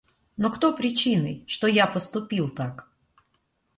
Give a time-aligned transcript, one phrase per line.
[0.35, 2.89] Но кто причиной, что я поступил так?